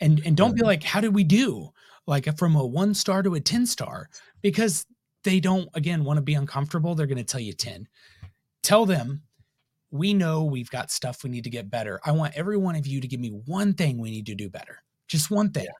[0.00, 0.66] And and don't be mm-hmm.
[0.66, 1.70] like how did we do?
[2.06, 4.08] Like uh, from a 1 star to a 10 star
[4.42, 4.86] because
[5.22, 7.86] they don't again want to be uncomfortable, they're going to tell you 10.
[8.62, 9.22] Tell them
[9.90, 12.00] we know we've got stuff we need to get better.
[12.04, 14.48] I want every one of you to give me one thing we need to do
[14.48, 15.64] better just one thing.
[15.64, 15.70] Yeah.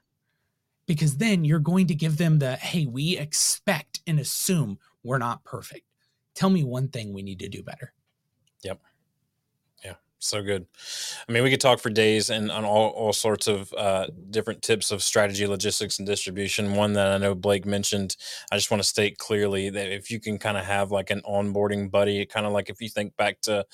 [0.87, 5.43] Because then you're going to give them the, hey, we expect and assume we're not
[5.43, 5.85] perfect.
[6.35, 7.93] Tell me one thing we need to do better.
[8.63, 8.79] Yep
[10.23, 10.67] so good.
[11.27, 14.61] I mean, we could talk for days and on all, all sorts of uh, different
[14.61, 16.75] tips of strategy, logistics, and distribution.
[16.75, 18.15] One that I know Blake mentioned,
[18.51, 21.21] I just want to state clearly that if you can kind of have like an
[21.27, 23.65] onboarding buddy, kind of like if you think back to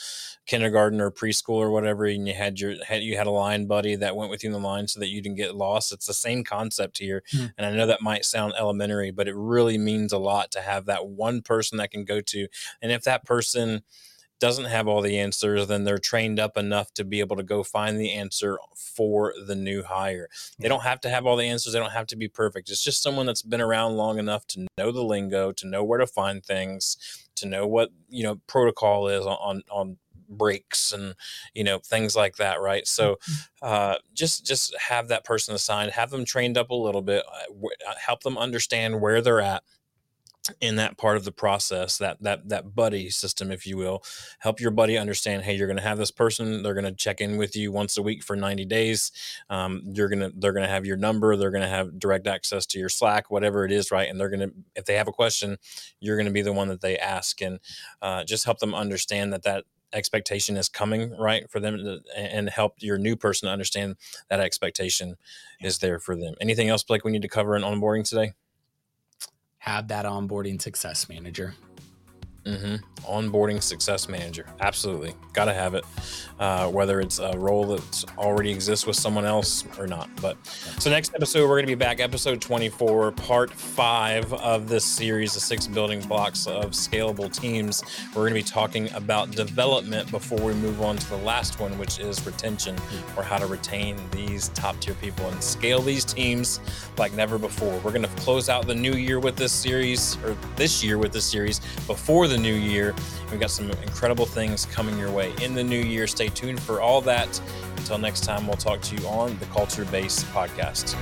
[0.45, 3.95] kindergarten or preschool or whatever, and you had your had you had a line buddy
[3.95, 5.91] that went with you in the line so that you didn't get lost.
[5.91, 7.51] It's the same concept here, mm.
[7.57, 10.85] and I know that might sound elementary, but it really means a lot to have
[10.85, 12.47] that one person that can go to,
[12.81, 13.83] and if that person
[14.39, 17.63] doesn't have all the answers, then they're trained up enough to be able to go
[17.63, 20.29] find the answer for the new hire.
[20.59, 21.73] They don't have to have all the answers.
[21.73, 22.69] They don't have to be perfect.
[22.69, 25.99] It's just someone that's been around long enough to know the lingo, to know where
[25.99, 26.97] to find things,
[27.35, 29.97] to know what you know protocol is on on
[30.29, 31.15] breaks and
[31.53, 33.33] you know things like that right so mm-hmm.
[33.61, 37.67] uh, just just have that person assigned have them trained up a little bit uh,
[37.87, 39.63] uh, help them understand where they're at
[40.61, 44.03] in that part of the process that that that buddy system if you will
[44.39, 47.21] help your buddy understand hey you're going to have this person they're going to check
[47.21, 49.11] in with you once a week for 90 days.
[49.49, 52.27] Um, you're going to they're going to have your number they're going to have direct
[52.27, 54.09] access to your slack whatever it is right?
[54.09, 55.57] And they're going to if they have a question
[55.99, 57.41] you're going to be the one that they ask.
[57.41, 57.59] And
[58.01, 62.49] uh, just help them understand that that expectation is coming right for them to, and
[62.49, 63.95] help your new person understand
[64.29, 65.15] that expectation
[65.61, 66.33] is there for them.
[66.41, 68.33] Anything else blake we need to cover in onboarding today
[69.67, 71.53] have that onboarding success manager.
[72.47, 72.75] Mm-hmm.
[73.05, 74.45] Onboarding success manager.
[74.61, 75.13] Absolutely.
[75.33, 75.83] Got to have it,
[76.39, 80.09] uh, whether it's a role that already exists with someone else or not.
[80.21, 80.37] But
[80.79, 85.33] so, next episode, we're going to be back, episode 24, part five of this series,
[85.33, 87.83] the six building blocks of scalable teams.
[88.09, 91.77] We're going to be talking about development before we move on to the last one,
[91.77, 92.77] which is retention
[93.17, 96.61] or how to retain these top tier people and scale these teams
[96.97, 97.73] like never before.
[97.79, 101.11] We're going to close out the new year with this series, or this year with
[101.11, 102.93] this series before the the new year.
[103.31, 106.07] We've got some incredible things coming your way in the new year.
[106.07, 107.41] Stay tuned for all that.
[107.77, 110.95] Until next time, we'll talk to you on the Culture Base podcast.